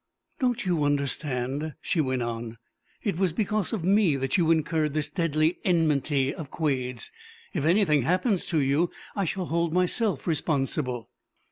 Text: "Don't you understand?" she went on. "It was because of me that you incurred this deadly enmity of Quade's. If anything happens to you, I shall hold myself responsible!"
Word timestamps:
"Don't 0.39 0.65
you 0.65 0.83
understand?" 0.83 1.75
she 1.79 2.01
went 2.01 2.23
on. 2.23 2.57
"It 3.03 3.19
was 3.19 3.33
because 3.33 3.71
of 3.71 3.83
me 3.83 4.15
that 4.15 4.35
you 4.35 4.49
incurred 4.49 4.95
this 4.95 5.07
deadly 5.11 5.59
enmity 5.63 6.33
of 6.33 6.49
Quade's. 6.49 7.11
If 7.53 7.65
anything 7.65 8.01
happens 8.01 8.47
to 8.47 8.57
you, 8.57 8.89
I 9.15 9.25
shall 9.25 9.45
hold 9.45 9.73
myself 9.73 10.25
responsible!" 10.25 11.11